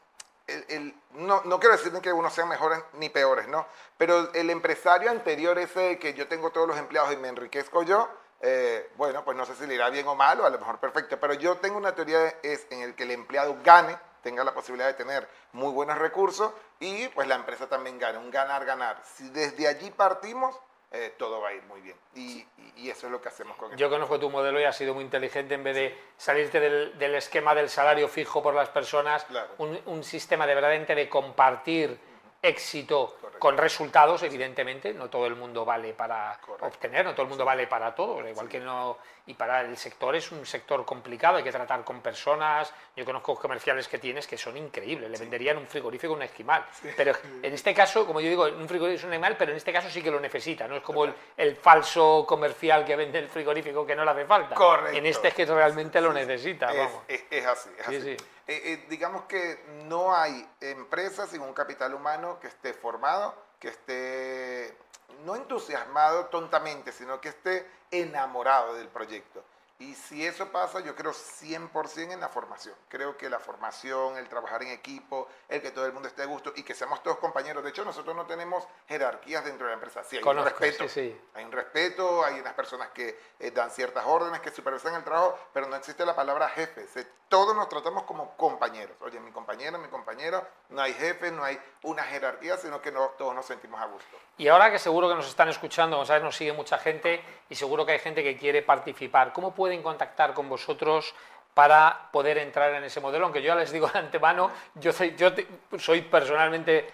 no, 1.13 1.41
no, 1.43 1.59
quiero 1.59 1.75
decir 1.75 1.91
que 2.01 2.13
unos 2.13 2.33
sean 2.33 2.49
mejores 2.49 2.79
ni 2.93 3.09
peores, 3.09 3.47
¿no? 3.47 3.65
Pero 3.97 4.33
el 4.33 4.49
empresario 4.49 5.09
anterior, 5.11 5.57
ese 5.57 5.99
que 5.99 6.13
yo 6.13 6.27
tengo 6.27 6.51
todos 6.51 6.67
los 6.67 6.77
empleados 6.77 7.11
y 7.13 7.17
me 7.17 7.27
enriquezco 7.27 7.83
yo, 7.83 8.09
eh, 8.41 8.91
bueno, 8.95 9.23
pues 9.25 9.35
no 9.35 9.45
sé 9.45 9.55
si 9.55 9.67
le 9.67 9.75
irá 9.75 9.89
bien 9.89 10.07
o 10.07 10.15
mal, 10.15 10.39
o 10.39 10.45
a 10.45 10.49
lo 10.49 10.59
mejor 10.59 10.79
perfecto, 10.79 11.19
pero 11.19 11.33
yo 11.33 11.57
tengo 11.57 11.77
una 11.77 11.93
teoría 11.93 12.35
es 12.41 12.67
en 12.69 12.81
el 12.81 12.95
que 12.95 13.03
el 13.03 13.11
empleado 13.11 13.57
gane, 13.63 13.97
tenga 14.21 14.43
la 14.43 14.53
posibilidad 14.53 14.87
de 14.87 14.93
tener 14.93 15.27
muy 15.53 15.71
buenos 15.71 15.97
recursos 15.97 16.51
y 16.79 17.07
pues 17.09 17.27
la 17.27 17.35
empresa 17.35 17.67
también 17.67 17.99
gane, 17.99 18.17
un 18.17 18.31
ganar-ganar. 18.31 19.01
Si 19.03 19.29
desde 19.29 19.67
allí 19.67 19.91
partimos, 19.91 20.57
eh, 20.91 21.13
todo 21.17 21.39
va 21.39 21.49
a 21.49 21.53
ir 21.53 21.63
muy 21.63 21.81
bien. 21.81 21.95
Y, 22.15 22.45
eso 22.89 23.07
es 23.07 23.11
lo 23.11 23.21
que 23.21 23.27
hacemos 23.27 23.57
con 23.57 23.75
Yo 23.75 23.89
conozco 23.89 24.19
tu 24.19 24.29
modelo 24.29 24.59
y 24.59 24.63
ha 24.63 24.73
sido 24.73 24.93
muy 24.93 25.03
inteligente 25.03 25.53
en 25.53 25.63
vez 25.63 25.75
de 25.75 25.97
salirte 26.17 26.59
del, 26.59 27.15
esquema 27.15 27.53
del 27.53 27.69
salario 27.69 28.07
fijo 28.07 28.41
por 28.41 28.53
las 28.55 28.69
personas, 28.69 29.27
un, 29.57 29.79
un, 29.85 30.03
sistema 30.03 30.47
de 30.47 30.55
verdaderamente 30.55 30.95
de 30.95 31.09
compartir 31.09 31.99
éxito 32.41 33.17
con 33.37 33.57
resultados, 33.57 34.23
evidentemente, 34.23 34.93
no 34.93 35.09
todo 35.09 35.25
el 35.25 35.35
mundo 35.35 35.63
vale 35.65 35.93
para 35.93 36.39
obtener, 36.61 37.05
no 37.05 37.13
todo 37.13 37.23
el 37.23 37.29
mundo 37.29 37.45
vale 37.45 37.67
para 37.67 37.95
todo, 37.95 38.27
igual 38.27 38.49
que 38.49 38.59
no, 38.59 38.97
y 39.27 39.33
para 39.33 39.61
el 39.61 39.77
sector 39.77 40.15
es 40.15 40.31
un 40.31 40.45
sector 40.45 40.85
complicado, 40.85 41.37
hay 41.37 41.43
que 41.43 41.51
tratar 41.51 41.83
con 41.83 42.01
personas, 42.01 42.73
yo 42.95 43.05
conozco 43.05 43.35
comerciales 43.35 43.87
que 43.87 43.97
tienes 43.97 44.27
que 44.27 44.37
son 44.37 44.57
increíbles, 44.57 45.09
le 45.09 45.17
venderían 45.17 45.57
un 45.57 45.67
frigorífico 45.67 46.13
a 46.13 46.15
un 46.17 46.23
esquimal, 46.23 46.65
pero 46.97 47.13
en 47.41 47.53
este 47.53 47.73
caso, 47.73 48.05
como 48.05 48.19
yo 48.19 48.29
digo, 48.29 48.43
un 48.43 48.67
frigorífico 48.67 48.99
es 48.99 49.03
un 49.03 49.11
animal, 49.11 49.35
pero 49.37 49.51
en 49.51 49.57
este 49.57 49.71
caso 49.71 49.89
sí 49.89 50.01
que 50.01 50.11
lo 50.11 50.19
necesita, 50.19 50.67
no 50.67 50.75
es 50.75 50.83
como 50.83 51.05
el, 51.05 51.55
falso 51.55 52.25
comercial 52.27 52.85
que 52.85 52.95
vende 52.95 53.19
el 53.19 53.27
frigorífico 53.27 53.85
que 53.85 53.95
no 53.95 54.03
le 54.03 54.11
hace 54.11 54.25
falta, 54.25 54.55
en 54.93 55.05
este 55.05 55.29
es 55.29 55.33
que 55.33 55.45
realmente 55.45 56.01
lo 56.01 56.11
necesita, 56.11 56.73
vamos. 56.73 57.03
Es, 57.07 57.45
así, 57.45 57.69
es 57.79 57.87
así. 57.87 58.17
Eh, 58.49 58.73
eh, 58.73 58.85
digamos 58.89 59.25
que 59.25 59.63
no 59.85 60.15
hay 60.15 60.43
empresa 60.59 61.27
sin 61.27 61.41
un 61.41 61.53
capital 61.53 61.93
humano 61.93 62.39
que 62.39 62.47
esté 62.47 62.73
formado, 62.73 63.35
que 63.59 63.67
esté 63.67 64.75
no 65.23 65.35
entusiasmado 65.35 66.25
tontamente, 66.29 66.91
sino 66.91 67.21
que 67.21 67.29
esté 67.29 67.69
enamorado 67.91 68.73
del 68.73 68.87
proyecto. 68.87 69.43
Y 69.81 69.95
si 69.95 70.25
eso 70.25 70.51
pasa, 70.51 70.81
yo 70.81 70.93
creo 70.93 71.13
100% 71.13 72.11
en 72.11 72.19
la 72.19 72.27
formación. 72.27 72.75
Creo 72.89 73.15
que 73.15 73.29
la 73.29 73.39
formación, 73.39 74.17
el 74.17 74.27
trabajar 74.27 74.61
en 74.61 74.71
equipo, 74.71 75.29
el 75.47 75.61
que 75.61 75.71
todo 75.71 75.85
el 75.85 75.93
mundo 75.93 76.09
esté 76.09 76.23
a 76.23 76.25
gusto 76.25 76.51
y 76.53 76.63
que 76.63 76.75
seamos 76.75 77.01
todos 77.01 77.17
compañeros. 77.19 77.63
De 77.63 77.69
hecho, 77.69 77.85
nosotros 77.85 78.13
no 78.13 78.25
tenemos 78.25 78.67
jerarquías 78.89 79.45
dentro 79.45 79.67
de 79.67 79.71
la 79.71 79.75
empresa. 79.75 80.03
Sí, 80.03 80.17
hay 80.17 80.23
un 80.23 80.43
respeto. 80.43 80.83
Hay 81.33 81.45
un 81.45 81.51
respeto, 81.53 82.25
hay 82.25 82.41
unas 82.41 82.53
personas 82.55 82.89
que 82.89 83.17
eh, 83.39 83.51
dan 83.51 83.71
ciertas 83.71 84.03
órdenes, 84.05 84.41
que 84.41 84.51
supervisan 84.51 84.95
el 84.95 85.03
trabajo, 85.05 85.39
pero 85.53 85.67
no 85.67 85.77
existe 85.77 86.05
la 86.05 86.13
palabra 86.13 86.49
jefe. 86.49 86.85
todos 87.29 87.55
nos 87.55 87.69
tratamos 87.69 88.03
como 88.03 88.35
compañeros. 88.35 88.97
Oye, 88.99 89.21
mi 89.21 89.31
compañero, 89.31 89.77
mi 89.77 89.87
compañero, 89.87 90.45
no 90.71 90.81
hay 90.81 90.91
jefe, 90.91 91.31
no 91.31 91.41
hay 91.45 91.57
una 91.83 92.03
jerarquía, 92.03 92.57
sino 92.57 92.81
que 92.81 92.91
no, 92.91 93.11
todos 93.17 93.33
nos 93.33 93.45
sentimos 93.45 93.79
a 93.79 93.85
gusto. 93.85 94.17
Y 94.37 94.49
ahora 94.49 94.71
que 94.71 94.79
seguro 94.79 95.07
que 95.07 95.15
nos 95.15 95.27
están 95.27 95.47
escuchando, 95.47 96.03
¿sabes? 96.05 96.23
nos 96.23 96.35
sigue 96.35 96.51
mucha 96.51 96.77
gente 96.77 97.23
y 97.49 97.55
seguro 97.55 97.85
que 97.85 97.93
hay 97.93 97.99
gente 97.99 98.23
que 98.23 98.37
quiere 98.37 98.61
participar. 98.61 99.31
¿Cómo 99.33 99.53
puede 99.53 99.68
pueden 99.69 99.83
contactar 99.83 100.33
con 100.33 100.49
vosotros 100.49 101.13
para 101.53 102.09
poder 102.11 102.39
entrar 102.39 102.73
en 102.73 102.85
ese 102.85 102.99
modelo? 102.99 103.25
Aunque 103.25 103.39
yo 103.39 103.49
ya 103.49 103.55
les 103.55 103.71
digo 103.71 103.87
de 103.87 103.99
antemano, 103.99 104.49
yo 104.73 104.91
soy, 104.91 105.15
yo 105.15 105.29
soy 105.77 106.01
personalmente 106.01 106.91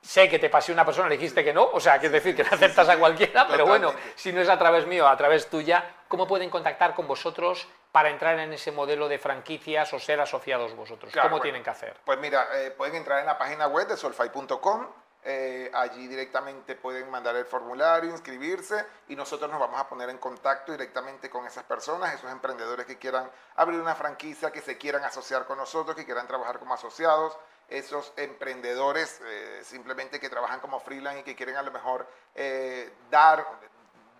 sé 0.00 0.26
que 0.30 0.38
te 0.38 0.48
pasé 0.48 0.72
una 0.72 0.86
persona, 0.86 1.10
le 1.10 1.18
dijiste 1.18 1.44
que 1.44 1.52
no, 1.52 1.64
o 1.64 1.80
sea, 1.80 1.98
que 1.98 2.06
es 2.06 2.12
decir, 2.12 2.34
que 2.34 2.42
no 2.42 2.50
aceptas 2.50 2.88
a 2.88 2.96
cualquiera, 2.96 3.46
pero 3.46 3.66
bueno, 3.66 3.92
si 4.14 4.32
no 4.32 4.40
es 4.40 4.48
a 4.48 4.58
través 4.58 4.86
mío, 4.86 5.06
a 5.06 5.16
través 5.18 5.48
tuya, 5.50 5.84
¿cómo 6.08 6.26
pueden 6.26 6.48
contactar 6.48 6.94
con 6.94 7.06
vosotros 7.06 7.68
para 7.92 8.08
entrar 8.08 8.38
en 8.38 8.52
ese 8.54 8.72
modelo 8.72 9.06
de 9.06 9.18
franquicias 9.18 9.92
o 9.92 9.98
ser 9.98 10.20
asociados 10.20 10.74
vosotros? 10.74 11.12
¿Cómo 11.20 11.40
tienen 11.40 11.62
que 11.62 11.70
hacer? 11.70 11.96
Pues 12.06 12.18
mira, 12.18 12.48
eh, 12.54 12.70
pueden 12.70 12.94
entrar 12.94 13.20
en 13.20 13.26
la 13.26 13.36
página 13.36 13.66
web 13.66 13.86
de 13.86 13.98
solfai.com, 13.98 14.86
eh, 15.26 15.70
allí 15.72 16.06
directamente 16.06 16.74
pueden 16.74 17.10
mandar 17.10 17.34
el 17.36 17.46
formulario, 17.46 18.10
inscribirse 18.10 18.84
y 19.08 19.16
nosotros 19.16 19.50
nos 19.50 19.58
vamos 19.58 19.80
a 19.80 19.88
poner 19.88 20.10
en 20.10 20.18
contacto 20.18 20.72
directamente 20.72 21.30
con 21.30 21.46
esas 21.46 21.64
personas, 21.64 22.14
esos 22.14 22.30
emprendedores 22.30 22.84
que 22.84 22.98
quieran 22.98 23.30
abrir 23.56 23.80
una 23.80 23.94
franquicia, 23.94 24.52
que 24.52 24.60
se 24.60 24.76
quieran 24.76 25.02
asociar 25.02 25.46
con 25.46 25.56
nosotros, 25.56 25.96
que 25.96 26.04
quieran 26.04 26.26
trabajar 26.26 26.58
como 26.58 26.74
asociados, 26.74 27.38
esos 27.68 28.12
emprendedores 28.16 29.20
eh, 29.24 29.62
simplemente 29.64 30.20
que 30.20 30.28
trabajan 30.28 30.60
como 30.60 30.78
freelance 30.80 31.20
y 31.20 31.22
que 31.24 31.34
quieren 31.34 31.56
a 31.56 31.62
lo 31.62 31.72
mejor 31.72 32.06
eh, 32.34 32.92
dar, 33.10 33.46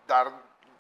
dar 0.06 0.32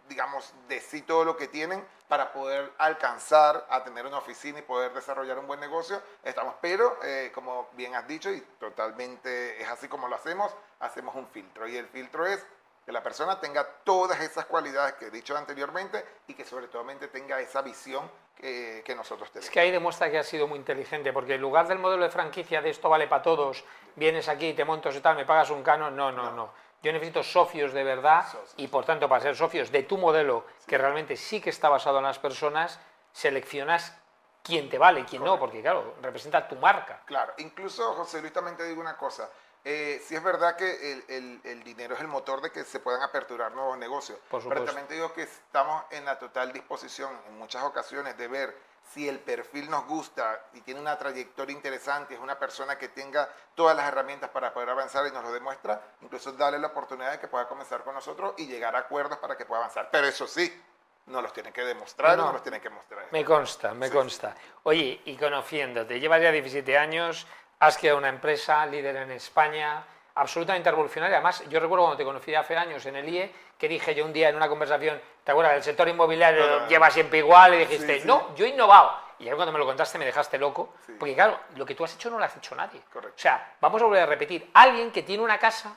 digamos, 0.08 0.52
de 0.68 0.80
sí 0.80 1.02
todo 1.02 1.24
lo 1.24 1.36
que 1.36 1.48
tienen 1.48 1.84
para 2.08 2.32
poder 2.32 2.72
alcanzar 2.78 3.66
a 3.70 3.82
tener 3.82 4.06
una 4.06 4.18
oficina 4.18 4.58
y 4.58 4.62
poder 4.62 4.92
desarrollar 4.92 5.38
un 5.38 5.46
buen 5.46 5.60
negocio. 5.60 6.02
Estamos, 6.22 6.54
pero 6.60 6.98
eh, 7.02 7.30
como 7.34 7.68
bien 7.72 7.94
has 7.94 8.06
dicho, 8.06 8.30
y 8.30 8.40
totalmente 8.58 9.60
es 9.60 9.68
así 9.68 9.88
como 9.88 10.08
lo 10.08 10.16
hacemos, 10.16 10.54
hacemos 10.80 11.14
un 11.14 11.26
filtro. 11.28 11.66
Y 11.66 11.76
el 11.76 11.86
filtro 11.88 12.26
es 12.26 12.46
que 12.84 12.92
la 12.92 13.02
persona 13.02 13.40
tenga 13.40 13.66
todas 13.84 14.20
esas 14.20 14.44
cualidades 14.46 14.94
que 14.94 15.06
he 15.06 15.10
dicho 15.10 15.36
anteriormente 15.36 16.04
y 16.26 16.34
que 16.34 16.44
sobre 16.44 16.68
todo 16.68 16.84
tenga 17.10 17.40
esa 17.40 17.62
visión 17.62 18.10
que, 18.36 18.82
que, 18.84 18.94
nosotros 18.94 19.30
tenemos. 19.30 19.46
Es 19.46 19.50
que 19.50 19.60
ahí 19.60 19.70
demuestra 19.70 20.10
que 20.10 20.18
ha 20.18 20.24
sido 20.24 20.46
muy 20.46 20.58
inteligente, 20.58 21.12
porque 21.12 21.34
en 21.34 21.40
lugar 21.40 21.66
del 21.66 21.78
modelo 21.78 22.02
de 22.02 22.10
franquicia 22.10 22.60
de 22.60 22.70
esto 22.70 22.90
vale 22.90 23.06
para 23.06 23.22
todos, 23.22 23.64
vienes 23.96 24.28
aquí, 24.28 24.52
te 24.52 24.64
montas 24.64 24.94
y 24.96 25.00
tal, 25.00 25.16
me 25.16 25.24
pagas 25.24 25.48
un 25.50 25.62
canon, 25.62 25.96
no, 25.96 26.12
no. 26.12 26.32
no. 26.32 26.64
Yo 26.84 26.92
necesito 26.92 27.22
socios 27.22 27.72
de 27.72 27.82
verdad 27.82 28.26
y 28.58 28.68
por 28.68 28.84
tanto 28.84 29.08
para 29.08 29.22
ser 29.22 29.34
socios 29.34 29.72
de 29.72 29.84
tu 29.84 29.96
modelo, 29.96 30.44
que 30.66 30.76
realmente 30.76 31.16
sí 31.16 31.40
que 31.40 31.48
está 31.48 31.70
basado 31.70 31.96
en 31.96 32.04
las 32.04 32.18
personas, 32.18 32.78
seleccionas 33.10 33.96
quién 34.42 34.68
te 34.68 34.76
vale 34.76 35.00
y 35.00 35.04
quién 35.04 35.24
no, 35.24 35.38
porque 35.38 35.62
claro, 35.62 35.94
representa 36.02 36.46
tu 36.46 36.56
marca. 36.56 37.00
Claro, 37.06 37.32
incluso 37.38 37.94
José 37.94 38.20
Luis 38.20 38.34
también 38.34 38.58
te 38.58 38.64
digo 38.64 38.82
una 38.82 38.98
cosa, 38.98 39.30
eh, 39.64 39.98
sí 40.04 40.14
es 40.14 40.22
verdad 40.22 40.56
que 40.56 40.92
el, 40.92 41.04
el- 41.08 41.40
el 41.44 41.64
dinero 41.64 41.94
es 41.94 42.00
el 42.02 42.08
motor 42.08 42.42
de 42.42 42.52
que 42.52 42.64
se 42.64 42.80
puedan 42.80 43.00
aperturar 43.02 43.52
nuevos 43.52 43.78
negocios. 43.78 44.18
Por 44.28 44.46
Pero 44.46 44.64
también 44.64 44.86
te 44.86 44.92
digo 44.92 45.10
que 45.14 45.22
estamos 45.22 45.84
en 45.90 46.04
la 46.04 46.18
total 46.18 46.52
disposición 46.52 47.18
en 47.28 47.38
muchas 47.38 47.62
ocasiones 47.64 48.14
de 48.18 48.28
ver 48.28 48.54
si 48.92 49.08
el 49.08 49.18
perfil 49.18 49.68
nos 49.70 49.86
gusta 49.86 50.46
y 50.52 50.60
tiene 50.60 50.80
una 50.80 50.96
trayectoria 50.98 51.52
interesante, 51.54 52.14
es 52.14 52.20
una 52.20 52.38
persona 52.38 52.76
que 52.78 52.88
tenga 52.88 53.28
todas 53.54 53.76
las 53.76 53.88
herramientas 53.88 54.30
para 54.30 54.52
poder 54.52 54.70
avanzar 54.70 55.06
y 55.06 55.10
nos 55.10 55.24
lo 55.24 55.32
demuestra, 55.32 55.80
incluso 56.02 56.32
darle 56.32 56.58
la 56.58 56.68
oportunidad 56.68 57.12
de 57.12 57.18
que 57.18 57.26
pueda 57.28 57.48
comenzar 57.48 57.82
con 57.82 57.94
nosotros 57.94 58.34
y 58.36 58.46
llegar 58.46 58.76
a 58.76 58.80
acuerdos 58.80 59.18
para 59.18 59.36
que 59.36 59.46
pueda 59.46 59.62
avanzar. 59.62 59.88
Pero 59.90 60.06
eso 60.06 60.26
sí, 60.28 60.62
nos 61.06 61.22
los 61.22 61.32
tienen 61.32 61.52
que 61.52 61.62
demostrar, 61.64 62.10
No, 62.16 62.16
no, 62.16 62.26
no. 62.28 62.32
nos 62.34 62.42
tienen 62.42 62.60
que 62.60 62.70
mostrar. 62.70 63.06
Me 63.10 63.24
consta, 63.24 63.74
me 63.74 63.88
Sí, 63.88 63.92
consta. 63.92 64.34
Oye, 64.62 65.00
y 65.04 65.16
conociéndote, 65.16 65.98
llevas 65.98 66.22
ya 66.22 66.30
17 66.30 66.78
años, 66.78 67.26
has 67.58 67.76
creado 67.78 67.98
una 67.98 68.08
empresa 68.10 68.64
líder 68.66 68.96
en 68.96 69.10
España, 69.12 69.84
absolutamente 70.16 70.70
revolucionaria. 70.70 71.16
Además, 71.16 71.42
yo 71.48 71.58
recuerdo 71.60 71.84
cuando 71.84 71.96
te 71.96 72.04
conocí 72.04 72.34
hace 72.34 72.56
años 72.56 72.84
en 72.86 72.96
el 72.96 73.08
IE, 73.08 73.32
que 73.58 73.68
dije 73.68 73.94
yo 73.94 74.04
un 74.04 74.12
día 74.12 74.28
en 74.28 74.36
una 74.36 74.48
conversación, 74.48 75.00
¿te 75.24 75.32
acuerdas? 75.32 75.54
El 75.56 75.62
sector 75.62 75.88
inmobiliario 75.88 76.44
Ah. 76.62 76.66
lleva 76.68 76.90
siempre 76.90 77.18
igual, 77.18 77.54
y 77.54 77.58
dijiste, 77.58 77.94
Sí, 77.96 78.00
sí. 78.02 78.06
no, 78.06 78.34
yo 78.36 78.44
he 78.44 78.48
innovado. 78.50 79.02
Y 79.18 79.24
ahora 79.24 79.36
cuando 79.36 79.52
me 79.52 79.58
lo 79.58 79.66
contaste 79.66 79.98
me 79.98 80.04
dejaste 80.04 80.38
loco, 80.38 80.74
Sí. 80.86 80.92
porque 80.98 81.14
claro, 81.14 81.38
lo 81.56 81.64
que 81.66 81.74
tú 81.74 81.84
has 81.84 81.94
hecho 81.94 82.10
no 82.10 82.18
lo 82.18 82.24
has 82.24 82.36
hecho 82.36 82.54
nadie. 82.54 82.80
Correcto. 82.92 83.14
O 83.16 83.20
sea, 83.20 83.54
vamos 83.60 83.80
a 83.80 83.84
volver 83.86 84.02
a 84.02 84.06
repetir, 84.06 84.50
alguien 84.54 84.90
que 84.92 85.02
tiene 85.02 85.22
una 85.22 85.38
casa 85.38 85.76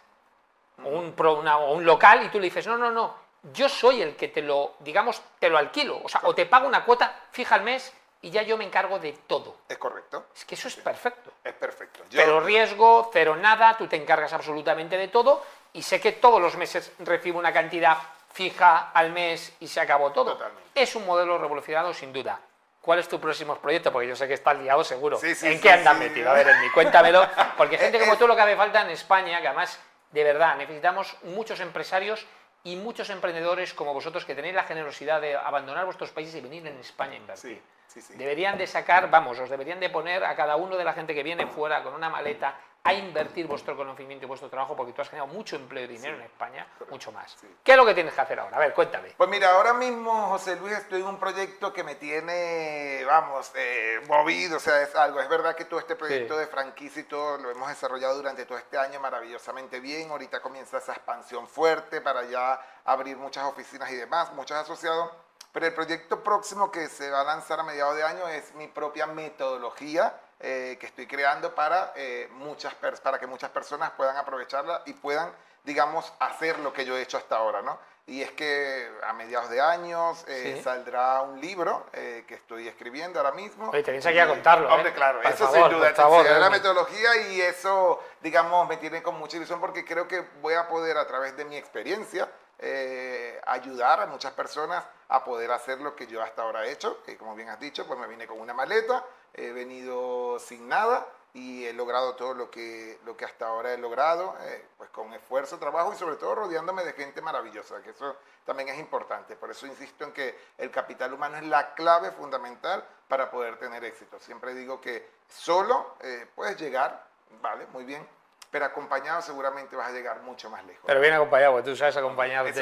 o 0.84 0.90
un, 0.90 1.14
pro- 1.14 1.36
una- 1.40 1.58
o 1.58 1.74
un 1.74 1.86
local 1.86 2.24
y 2.24 2.30
tú 2.30 2.40
le 2.40 2.46
dices, 2.46 2.68
no, 2.68 2.78
no, 2.78 2.92
no, 2.92 3.16
yo 3.54 3.70
soy 3.70 4.02
el 4.02 4.16
que 4.16 4.28
te 4.28 4.42
lo, 4.42 4.74
digamos, 4.80 5.22
te 5.40 5.50
lo 5.50 5.58
alquilo, 5.58 6.00
o 6.04 6.10
sea, 6.10 6.22
o 6.26 6.36
te 6.36 6.46
pago 6.46 6.68
una 6.68 6.84
cuota 6.84 7.16
fija 7.32 7.56
al 7.56 7.62
mes 7.64 7.94
y 8.28 8.32
ya 8.32 8.42
yo 8.42 8.58
me 8.58 8.66
encargo 8.66 9.00
de 9.00 9.14
todo. 9.26 9.56
Es 9.70 9.78
correcto, 9.78 10.26
Es 10.36 10.44
que 10.44 10.56
eso 10.56 10.68
es 10.68 10.76
perfecto. 10.76 11.32
es 11.46 11.54
perfecto. 11.54 12.04
Yo- 12.10 12.20
Cero 12.22 12.42
riesgo, 12.42 13.10
cero 13.14 13.38
nada, 13.38 13.78
tú 13.78 13.88
te 13.88 13.96
encargas 13.96 14.34
absolutamente 14.34 14.98
de 14.98 15.08
todo 15.08 15.42
y 15.72 15.82
sé 15.82 16.02
que 16.02 16.12
todos 16.12 16.42
los 16.42 16.58
meses 16.58 16.92
recibo 17.00 17.40
una 17.40 17.54
cantidad 17.54 17.98
fija 18.34 18.92
al 18.94 19.12
mes 19.14 19.54
y 19.62 19.68
se 19.68 19.80
acabó 19.80 20.12
todo. 20.12 20.34
Totalmente. 20.34 20.70
Es 20.76 20.94
un 20.98 21.06
modelo 21.06 21.38
revolucionado 21.38 21.94
sin 21.94 22.12
duda. 22.12 22.38
¿Cuál 22.82 23.00
es 23.00 23.08
tu 23.08 23.18
próximo 23.20 23.56
proyecto? 23.58 23.94
Porque 23.94 24.10
yo 24.10 24.16
sé 24.16 24.28
que 24.28 24.34
estás 24.34 24.58
liado 24.60 24.84
seguro. 24.84 25.18
Sí, 25.18 25.34
sí, 25.34 25.48
¿En 25.48 25.54
sí, 25.56 25.62
qué 25.62 25.72
andas 25.72 25.98
sí. 25.98 26.04
metido? 26.04 26.30
A 26.30 26.34
ver, 26.34 26.50
Enmi, 26.50 26.70
cuéntamelo. 26.72 27.26
Porque 27.58 27.78
gente 27.80 27.96
Eh, 27.98 28.00
como 28.02 28.14
eh. 28.14 28.18
tú 28.18 28.28
lo 28.28 28.36
que 28.36 28.42
hace 28.42 28.58
falta 28.58 28.82
en 28.82 28.90
España, 28.90 29.40
que 29.42 29.48
además, 29.48 29.80
de 30.12 30.24
verdad, 30.26 30.58
necesitamos 30.58 31.16
muchos 31.24 31.62
empresarios 31.62 32.26
y 32.64 32.76
muchos 32.76 33.10
emprendedores 33.10 33.74
como 33.74 33.94
vosotros 33.94 34.26
que 34.26 34.36
tenéis 34.36 34.54
la 34.56 34.64
generosidad 34.64 35.22
de 35.22 35.36
abandonar 35.38 35.86
vuestros 35.86 36.12
países 36.12 36.36
y 36.36 36.42
venir 36.42 36.68
en 36.68 36.78
España 36.80 37.14
a 37.14 37.18
invertir. 37.18 37.62
Sí, 37.88 38.02
sí, 38.02 38.14
sí. 38.14 38.18
Deberían 38.18 38.58
de 38.58 38.68
sacar, 38.68 39.10
vamos, 39.10 39.40
os 39.40 39.50
deberían 39.50 39.80
de 39.80 39.90
poner 39.90 40.24
a 40.24 40.36
cada 40.36 40.56
uno 40.56 40.76
de 40.78 40.84
la 40.84 40.94
gente 40.94 41.16
que 41.16 41.24
viene 41.24 41.48
fuera 41.48 41.84
con 41.84 41.94
una 41.94 42.10
maleta 42.10 42.56
a 42.84 42.94
invertir 42.94 43.48
vuestro 43.48 43.76
conocimiento 43.76 44.24
y 44.26 44.28
vuestro 44.30 44.50
trabajo 44.50 44.74
porque 44.74 44.94
tú 44.94 45.02
has 45.02 45.10
generado 45.10 45.34
mucho 45.34 45.58
empleo 45.58 45.84
y 45.84 45.88
dinero 45.88 46.16
en 46.16 46.22
España, 46.22 46.66
mucho 46.90 47.12
más. 47.12 47.36
sí. 47.42 47.48
¿Qué 47.62 47.72
es 47.72 47.78
lo 47.78 47.86
que 47.86 47.94
tienes 47.94 48.14
que 48.14 48.22
hacer 48.22 48.40
ahora? 48.40 48.56
A 48.56 48.60
ver, 48.62 48.74
cuéntame. 48.74 49.10
Pues 49.18 49.30
mira, 49.30 49.52
ahora 49.52 49.74
mismo, 49.74 50.28
José 50.28 50.56
Luis, 50.56 50.72
estoy 50.78 51.02
en 51.02 51.08
un 51.08 51.20
proyecto 51.20 51.74
que 51.74 51.84
me 51.84 51.96
tiene, 51.96 53.04
vamos, 53.06 53.52
eh, 53.56 54.00
movido, 54.08 54.56
o 54.56 54.60
sea, 54.60 54.82
es 54.82 54.96
algo. 54.96 55.20
Es 55.20 55.28
verdad 55.28 55.54
que 55.56 55.66
todo 55.66 55.80
este 55.82 55.98
proyecto 55.98 56.36
Sí. 56.36 56.40
de 56.40 56.48
franquicia 56.48 57.02
y 57.02 57.06
todo 57.06 57.38
lo 57.40 57.50
hemos 57.52 57.68
desarrollado 57.68 58.16
durante 58.16 58.46
todo 58.46 58.58
este 58.58 58.78
año 58.78 59.02
maravillosamente 59.02 59.82
bien. 59.82 60.10
Ahorita 60.12 60.40
comienza 60.42 60.78
esa 60.78 60.94
expansión 60.94 61.46
fuerte 61.48 62.00
para 62.00 62.24
ya 62.24 62.58
abrir 62.86 63.18
muchas 63.18 63.44
oficinas 63.46 63.90
y 63.92 63.96
demás, 63.96 64.32
muchos 64.34 64.56
asociados. 64.56 65.12
Pero 65.58 65.66
el 65.66 65.74
proyecto 65.74 66.22
próximo 66.24 66.70
que 66.72 66.88
se 66.88 67.10
va 67.10 67.22
a 67.22 67.24
lanzar 67.24 67.60
a 67.60 67.64
mediados 67.64 67.96
de 67.96 68.04
año 68.04 68.28
es 68.28 68.54
mi 68.54 68.68
propia 68.68 69.08
metodología 69.08 70.14
eh, 70.40 70.78
que 70.80 70.86
estoy 70.86 71.08
creando 71.08 71.56
para, 71.56 71.94
eh, 71.96 72.30
muchas 72.34 72.76
para 72.76 73.18
que 73.18 73.26
muchas 73.26 73.50
personas 73.50 73.90
puedan 73.98 74.16
aprovecharla 74.18 74.84
y 74.86 74.94
puedan, 74.94 75.32
digamos, 75.64 76.14
hacer 76.20 76.60
lo 76.60 76.72
que 76.74 76.86
yo 76.86 76.96
he 76.96 77.02
hecho 77.02 77.18
hasta 77.18 77.38
ahora, 77.38 77.64
¿no? 77.64 77.80
Y 78.06 78.22
es 78.22 78.32
que 78.34 78.88
a 79.02 79.14
mediados 79.14 79.50
de 79.50 79.60
años 79.60 80.24
eh, 80.28 80.58
Sí. 80.58 80.64
saldrá 80.64 81.24
un 81.24 81.42
libro 81.42 81.88
eh, 81.92 82.24
que 82.28 82.36
estoy 82.36 82.68
escribiendo 82.68 83.20
ahora 83.20 83.32
mismo. 83.32 83.72
Oye, 83.72 83.82
te 83.82 83.90
vienes 83.90 84.06
aquí 84.06 84.20
a 84.20 84.28
contarlo, 84.28 84.72
Hombre, 84.72 84.92
¿eh? 84.92 84.94
claro, 84.94 85.24
Por 85.24 85.32
eso 85.32 85.46
favor, 85.52 85.70
sin 85.72 85.80
duda. 85.80 85.94
favor, 85.96 86.24
la 86.24 86.50
metodología 86.52 87.18
y 87.32 87.42
eso, 87.42 88.00
digamos, 88.22 88.70
me 88.70 88.78
tiene 88.78 89.02
con 89.02 89.16
mucha 89.18 89.38
ilusión 89.38 89.60
porque 89.60 89.84
creo 89.84 90.08
que 90.08 90.22
voy 90.40 90.54
a 90.54 90.68
poder 90.68 90.98
a 91.00 91.08
través 91.08 91.36
de 91.36 91.46
mi 91.46 91.58
experiencia 91.58 92.30
eh, 92.60 93.40
ayudar 93.46 94.02
a 94.02 94.08
muchas 94.08 94.34
personas 94.34 94.84
a 95.10 95.24
poder 95.24 95.52
hacer 95.52 95.80
lo 95.80 95.96
que 95.96 96.08
yo 96.08 96.22
hasta 96.22 96.42
ahora 96.42 96.66
he 96.66 96.72
hecho, 96.72 97.04
que 97.04 97.18
como 97.18 97.36
bien 97.36 97.50
has 97.50 97.60
dicho, 97.60 97.86
pues 97.86 98.00
me 98.00 98.08
vine 98.08 98.28
con 98.28 98.40
una 98.40 98.54
maleta, 98.54 99.06
he 99.34 99.52
venido 99.52 100.40
sin 100.40 100.68
nada 100.68 101.06
y 101.34 101.66
he 101.66 101.74
logrado 101.74 102.16
todo 102.16 102.34
lo 102.34 102.50
que, 102.50 103.00
lo 103.06 103.16
que 103.16 103.26
hasta 103.26 103.48
ahora 103.48 103.74
he 103.74 103.78
logrado, 103.78 104.36
eh, 104.42 104.66
pues 104.78 104.90
con 104.90 105.14
esfuerzo, 105.14 105.60
trabajo 105.60 105.94
y 105.94 105.96
sobre 105.96 106.16
todo 106.16 106.34
rodeándome 106.34 106.84
de 106.84 106.94
gente 106.94 107.22
maravillosa, 107.22 107.82
que 107.84 107.92
eso 107.92 108.16
también 108.44 108.70
es 108.70 108.80
importante. 108.80 109.36
Por 109.36 109.52
eso 109.52 109.68
insisto 109.68 110.04
en 110.04 110.14
que 110.14 110.36
el 110.58 110.72
capital 110.72 111.14
humano 111.14 111.38
es 111.38 111.44
la 111.44 111.76
clave 111.76 112.12
fundamental 112.12 112.84
para 113.08 113.30
poder 113.30 113.60
tener 113.60 113.84
éxito. 113.86 114.20
Siempre 114.20 114.56
digo 114.56 114.82
que 114.82 115.12
solo 115.30 115.96
eh, 116.02 116.28
puedes 116.34 116.60
llegar, 116.60 117.06
vale, 117.40 117.68
muy 117.68 117.86
bien, 117.86 118.08
pero 118.52 118.66
acompañado 118.66 119.22
seguramente 119.22 119.76
vas 119.76 119.90
a 119.90 119.92
llegar 119.92 120.22
mucho 120.22 120.50
más 120.50 120.64
lejos. 120.66 120.84
Pero 120.86 121.00
bien 121.02 121.14
acompañado, 121.14 121.54
porque 121.54 121.70
tú 121.70 121.76
sabes 121.76 121.98
acompañarte. 121.98 122.54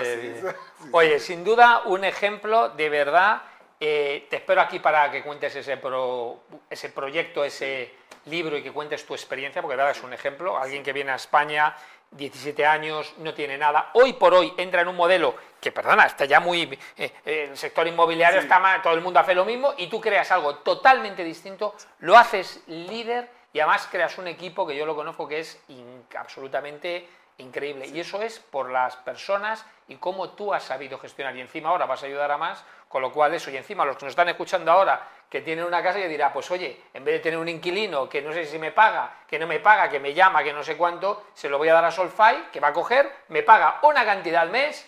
Sí. 0.42 0.88
Oye, 0.92 1.20
sin 1.20 1.44
duda, 1.44 1.82
un 1.86 2.04
ejemplo 2.04 2.70
de 2.70 2.90
verdad. 2.90 3.42
eh, 3.80 4.28
te 4.30 4.38
espero 4.38 4.62
aquí 4.62 4.80
para 4.80 5.12
que 5.12 5.22
cuentes 5.22 5.54
ese, 5.56 5.76
pro- 5.78 6.40
ese 6.70 6.90
proyecto, 6.90 7.44
ese 7.44 7.94
libro 8.26 8.58
y 8.58 8.64
que 8.64 8.72
cuentes 8.72 9.06
tu 9.06 9.14
experiencia, 9.14 9.62
porque 9.62 9.74
de 9.74 9.78
verdad 9.84 9.92
es 9.98 10.02
un 10.04 10.14
ejemplo. 10.14 10.58
Alguien 10.58 10.82
que 10.82 10.94
viene 10.94 11.12
a 11.12 11.16
España, 11.16 11.76
17 12.12 12.66
años, 12.66 13.14
no 13.18 13.34
tiene 13.34 13.58
nada. 13.58 13.90
Hoy 13.94 14.14
por 14.14 14.34
hoy 14.34 14.54
entra 14.58 14.82
en 14.82 14.88
un 14.88 14.96
modelo 14.96 15.36
que, 15.60 15.72
perdona, 15.74 16.06
está 16.06 16.24
ya 16.26 16.40
muy. 16.40 16.64
eh, 16.98 17.12
eh, 17.26 17.48
el 17.52 17.58
sector 17.58 17.86
inmobiliario 17.86 18.40
Sí. 18.40 18.46
está 18.46 18.60
mal, 18.60 18.82
todo 18.82 18.94
el 18.94 19.02
mundo 19.02 19.20
hace 19.20 19.36
lo 19.36 19.44
mismo 19.46 19.74
y 19.78 19.88
tú 19.88 20.00
creas 20.00 20.32
algo 20.32 20.56
totalmente 20.60 21.24
distinto, 21.24 21.76
lo 22.00 22.18
haces 22.18 22.64
líder 22.68 23.30
y 23.56 23.60
además 23.62 23.88
creas 23.90 24.18
un 24.18 24.28
equipo 24.28 24.68
que 24.68 24.76
yo 24.76 24.86
lo 24.86 24.98
conozco 24.98 25.30
que 25.30 25.40
es 25.40 25.64
in- 25.70 26.06
absolutamente 26.18 27.08
increíble. 27.38 27.88
Y 27.88 28.02
eso 28.02 28.22
es 28.22 28.38
por 28.38 28.70
las 28.70 28.98
personas 28.98 29.66
y 29.88 29.96
cómo 29.96 30.32
tú 30.32 30.54
has 30.54 30.64
sabido 30.64 31.00
gestionar. 31.00 31.34
Y 31.38 31.40
encima 31.40 31.70
ahora 31.70 31.86
vas 31.86 32.04
a 32.04 32.06
ayudar 32.06 32.30
a 32.32 32.38
más, 32.38 32.66
con 32.90 33.02
lo 33.02 33.14
cual 33.14 33.34
eso. 33.34 33.50
Y 33.50 33.56
encima 33.56 33.86
los 33.86 33.96
que 33.96 34.04
nos 34.04 34.12
están 34.12 34.28
escuchando 34.28 34.74
ahora, 34.74 35.08
que 35.30 35.40
tienen 35.40 35.64
una 35.64 35.82
casa, 35.82 36.00
y 36.00 36.08
dirá, 36.10 36.34
pues 36.34 36.52
oye, 36.52 36.82
en 36.94 37.06
vez 37.06 37.14
de 37.16 37.20
tener 37.22 37.40
un 37.40 37.48
inquilino 37.48 38.10
que 38.10 38.22
no 38.22 38.34
sé 38.34 38.46
si 38.46 38.60
me 38.60 38.74
paga, 38.74 39.20
que 39.26 39.40
no 39.40 39.48
me 39.48 39.62
paga, 39.62 39.88
que 39.88 40.02
me 40.02 40.14
llama, 40.14 40.44
que 40.44 40.52
no 40.52 40.62
sé 40.62 40.76
cuánto, 40.76 41.24
se 41.34 41.48
lo 41.48 41.58
voy 41.58 41.70
a 41.70 41.76
dar 41.76 41.86
a 41.86 41.92
Solfy, 41.92 42.48
que 42.52 42.60
va 42.60 42.68
a 42.68 42.74
coger, 42.74 43.10
me 43.30 43.42
paga 43.42 43.80
una 43.84 44.04
cantidad 44.04 44.42
al 44.42 44.50
mes 44.50 44.86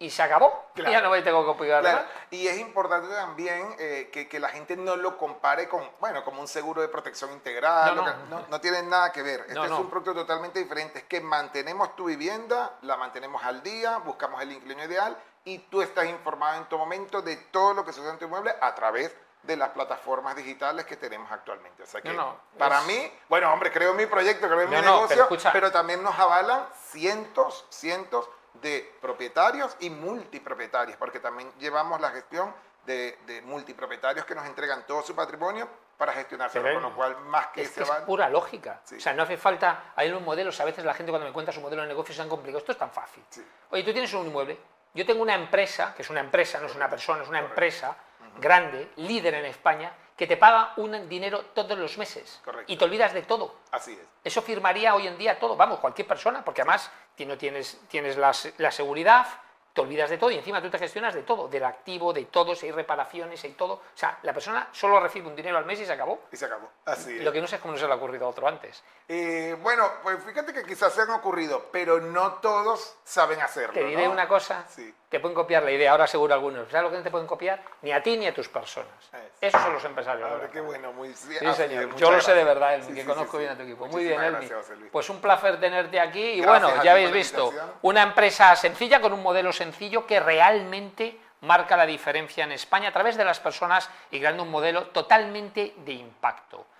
y 0.00 0.08
se 0.10 0.22
acabó. 0.22 0.64
Claro. 0.74 0.90
Y 0.90 0.94
ya 0.94 1.00
no 1.02 1.10
me 1.10 1.20
tengo 1.20 1.46
que 1.52 1.58
pagar 1.58 1.82
Claro. 1.82 2.04
Y 2.30 2.48
es 2.48 2.58
importante 2.58 3.14
también 3.14 3.76
eh, 3.78 4.08
que, 4.12 4.28
que 4.28 4.40
la 4.40 4.48
gente 4.48 4.74
no 4.76 4.96
lo 4.96 5.18
compare 5.18 5.68
con, 5.68 5.88
bueno, 6.00 6.24
como 6.24 6.40
un 6.40 6.48
seguro 6.48 6.80
de 6.80 6.88
protección 6.88 7.30
integral. 7.32 7.94
No, 7.94 8.02
no. 8.02 8.10
que- 8.10 8.30
no, 8.30 8.46
no 8.48 8.60
tiene 8.62 8.82
nada 8.82 9.12
que 9.12 9.22
ver. 9.22 9.40
Este 9.40 9.54
No, 9.54 9.64
es 9.64 9.70
no. 9.70 9.80
un 9.80 9.90
producto 9.90 10.14
totalmente 10.14 10.58
diferente. 10.58 11.00
Es 11.00 11.04
que 11.04 11.20
mantenemos 11.20 11.94
tu 11.96 12.06
vivienda, 12.06 12.78
la 12.80 12.96
mantenemos 12.96 13.44
al 13.44 13.62
día, 13.62 13.98
buscamos 13.98 14.40
el 14.40 14.52
inquilino 14.52 14.82
ideal 14.84 15.16
y 15.44 15.58
tú 15.58 15.82
estás 15.82 16.06
informado 16.06 16.56
en 16.56 16.64
todo 16.70 16.80
momento 16.80 17.20
de 17.20 17.36
todo 17.36 17.74
lo 17.74 17.84
que 17.84 17.92
sucede 17.92 18.10
en 18.12 18.18
tu 18.18 18.24
inmueble 18.24 18.54
a 18.58 18.74
través 18.74 19.14
de 19.42 19.56
las 19.56 19.68
plataformas 19.70 20.34
digitales 20.34 20.86
que 20.86 20.96
tenemos 20.96 21.30
actualmente. 21.30 21.82
O 21.82 21.86
sea 21.86 22.00
que 22.00 22.08
No, 22.10 22.16
no, 22.24 22.40
para 22.58 22.80
es- 22.80 22.86
mí, 22.86 23.12
bueno, 23.28 23.52
hombre, 23.52 23.70
creo 23.70 23.90
en 23.90 23.96
mi 23.98 24.06
proyecto, 24.06 24.46
creo 24.48 24.62
en 24.62 24.70
No, 24.70 24.76
mi 24.76 24.76
no, 24.76 24.82
pero 24.82 24.96
negocio, 24.96 25.22
escucha. 25.24 25.52
pero 25.52 25.70
también 25.70 26.02
nos 26.02 26.18
avalan 26.18 26.66
cientos, 26.90 27.66
cientos 27.70 28.28
de 28.54 28.92
propietarios 29.00 29.76
y 29.80 29.90
multipropietarios, 29.90 30.96
porque 30.96 31.20
también 31.20 31.50
llevamos 31.58 32.00
la 32.00 32.10
gestión 32.10 32.54
de, 32.84 33.18
de 33.26 33.42
multipropietarios 33.42 34.24
que 34.24 34.34
nos 34.34 34.46
entregan 34.46 34.86
todo 34.86 35.02
su 35.02 35.14
patrimonio 35.14 35.68
para 35.96 36.12
gestionárselo, 36.12 36.64
Pero, 36.64 36.80
con 36.80 36.90
lo 36.90 36.96
cual 36.96 37.20
más 37.26 37.48
que 37.48 37.62
Es, 37.62 37.68
que 37.72 37.84
se 37.84 37.92
es 37.92 37.98
pura 38.00 38.28
lógica. 38.28 38.80
Sí. 38.84 38.96
O 38.96 39.00
sea, 39.00 39.12
no 39.12 39.22
hace 39.22 39.36
falta. 39.36 39.92
Hay 39.96 40.08
unos 40.08 40.22
modelos, 40.22 40.58
a 40.58 40.64
veces 40.64 40.84
la 40.84 40.94
gente 40.94 41.12
cuando 41.12 41.26
me 41.26 41.32
cuenta 41.32 41.52
su 41.52 41.60
modelo 41.60 41.82
de 41.82 41.88
negocio 41.88 42.14
se 42.14 42.22
han 42.22 42.28
complicado. 42.28 42.58
Esto 42.58 42.72
es 42.72 42.78
tan 42.78 42.90
fácil. 42.90 43.22
Sí. 43.28 43.46
Oye, 43.70 43.82
tú 43.82 43.92
tienes 43.92 44.12
un 44.14 44.26
inmueble. 44.26 44.58
Yo 44.94 45.04
tengo 45.04 45.22
una 45.22 45.34
empresa, 45.34 45.94
que 45.94 46.02
es 46.02 46.10
una 46.10 46.20
empresa, 46.20 46.58
no 46.58 46.66
es 46.66 46.74
una 46.74 46.88
persona, 46.88 47.22
es 47.22 47.28
una 47.28 47.40
empresa 47.40 47.96
grande, 48.38 48.90
líder 48.96 49.34
en 49.34 49.44
España, 49.44 49.92
que 50.20 50.26
te 50.26 50.36
paga 50.36 50.74
un 50.76 51.08
dinero 51.08 51.46
todos 51.54 51.78
los 51.78 51.96
meses. 51.96 52.42
Correcto. 52.44 52.70
Y 52.70 52.76
te 52.76 52.84
olvidas 52.84 53.14
de 53.14 53.22
todo. 53.22 53.54
Así 53.70 53.92
es. 53.92 54.00
Eso 54.22 54.42
firmaría 54.42 54.94
hoy 54.94 55.06
en 55.06 55.16
día 55.16 55.38
todo, 55.40 55.56
vamos, 55.56 55.80
cualquier 55.80 56.06
persona, 56.06 56.44
porque 56.44 56.60
además 56.60 56.90
no 57.24 57.38
tienes, 57.38 57.80
tienes 57.88 58.18
la, 58.18 58.32
la 58.58 58.70
seguridad, 58.70 59.26
te 59.72 59.80
olvidas 59.80 60.10
de 60.10 60.18
todo 60.18 60.30
y 60.30 60.36
encima 60.36 60.60
tú 60.60 60.68
te 60.68 60.78
gestionas 60.78 61.14
de 61.14 61.22
todo, 61.22 61.46
del 61.48 61.64
activo, 61.64 62.12
de 62.12 62.24
todo, 62.24 62.54
si 62.54 62.66
hay 62.66 62.72
reparaciones, 62.72 63.42
hay 63.44 63.52
todo. 63.52 63.74
O 63.74 63.82
sea, 63.94 64.18
la 64.22 64.32
persona 64.32 64.68
solo 64.72 64.98
recibe 65.00 65.28
un 65.28 65.36
dinero 65.36 65.58
al 65.58 65.64
mes 65.64 65.80
y 65.80 65.86
se 65.86 65.92
acabó. 65.92 66.20
Y 66.32 66.36
se 66.36 66.46
acabó. 66.46 66.68
Así 66.86 67.16
es. 67.18 67.22
Lo 67.24 67.32
que 67.32 67.40
no 67.40 67.46
sé 67.46 67.56
es 67.56 67.62
cómo 67.62 67.74
no 67.74 67.78
se 67.80 67.86
le 67.86 67.92
ha 67.92 67.96
ocurrido 67.96 68.26
a 68.26 68.30
otro 68.30 68.48
antes. 68.48 68.82
Eh, 69.08 69.56
bueno, 69.60 69.88
pues 70.02 70.22
fíjate 70.24 70.52
que 70.52 70.64
quizás 70.64 70.92
se 70.92 71.02
han 71.02 71.10
ocurrido, 71.10 71.66
pero 71.72 72.00
no 72.00 72.34
todos 72.34 72.96
saben 73.04 73.40
hacerlo. 73.40 73.74
Te 73.74 73.84
diré 73.84 74.06
¿no? 74.06 74.12
una 74.12 74.26
cosa, 74.28 74.64
Sí. 74.68 74.94
te 75.08 75.18
pueden 75.20 75.34
copiar 75.34 75.62
la 75.62 75.70
idea, 75.72 75.92
ahora 75.92 76.06
seguro 76.06 76.34
algunos. 76.34 76.68
¿Sabes 76.70 76.84
lo 76.84 76.90
que 76.90 76.96
no 76.98 77.02
te 77.02 77.10
pueden 77.10 77.26
copiar? 77.26 77.62
Ni 77.82 77.92
a 77.92 78.02
ti 78.02 78.16
ni 78.16 78.26
a 78.26 78.34
tus 78.34 78.48
personas. 78.48 78.88
Eso. 79.12 79.18
Esos 79.40 79.62
son 79.62 79.72
los 79.72 79.84
empresarios. 79.84 80.28
qué 80.52 80.60
bueno, 80.60 80.92
muy 80.92 81.14
sí, 81.14 81.32
Sí, 81.38 81.52
señor. 81.54 81.84
es, 81.90 81.96
Yo 81.96 82.10
lo 82.10 82.20
sé 82.20 82.34
de 82.34 82.44
verdad, 82.44 82.74
Elmi, 82.74 82.86
Sí, 82.88 82.94
que 82.94 83.04
conozco 83.04 83.38
bien 83.38 83.50
a 83.50 83.56
tu 83.56 83.62
equipo. 83.62 83.86
Muy 83.86 84.04
bien, 84.04 84.20
Elmi. 84.20 84.38
gracias, 84.46 84.58
José 84.60 84.76
Luis. 84.76 84.90
Pues 84.92 85.08
un 85.10 85.20
placer 85.20 85.58
tenerte 85.60 85.98
aquí. 85.98 86.20
Y 86.20 86.40
Gracias 86.40 86.62
bueno, 86.68 86.84
ya 86.84 86.92
habéis 86.92 87.10
visto, 87.10 87.52
una 87.82 88.02
empresa 88.02 88.54
sencilla 88.56 89.00
con 89.00 89.12
un 89.12 89.22
modelo 89.22 89.52
sencillo 89.60 90.06
que 90.06 90.20
realmente 90.20 91.20
marca 91.42 91.76
la 91.76 91.84
diferencia 91.84 92.44
en 92.44 92.52
España 92.52 92.88
a 92.88 92.92
través 92.92 93.18
de 93.18 93.26
las 93.26 93.40
personas 93.40 93.90
y 94.10 94.18
creando 94.18 94.44
un 94.44 94.50
modelo 94.50 94.86
totalmente 94.86 95.74
de 95.84 95.92
impacto. 95.92 96.64